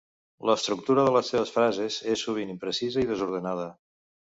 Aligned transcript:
L'estructura 0.49 1.03
de 1.09 1.11
les 1.17 1.29
seves 1.35 1.53
frases 1.59 2.01
és 2.17 2.27
sovint 2.31 2.59
imprecisa 2.59 3.05
i 3.09 3.15
desordenada. 3.15 3.75